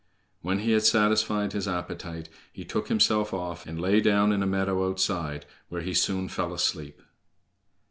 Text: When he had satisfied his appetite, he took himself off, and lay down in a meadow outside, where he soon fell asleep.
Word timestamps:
When 0.41 0.57
he 0.61 0.71
had 0.71 0.81
satisfied 0.83 1.53
his 1.53 1.67
appetite, 1.67 2.27
he 2.51 2.65
took 2.65 2.87
himself 2.87 3.35
off, 3.35 3.67
and 3.67 3.79
lay 3.79 4.01
down 4.01 4.31
in 4.31 4.41
a 4.41 4.47
meadow 4.47 4.89
outside, 4.89 5.45
where 5.69 5.83
he 5.83 5.93
soon 5.93 6.27
fell 6.27 6.51
asleep. 6.55 6.99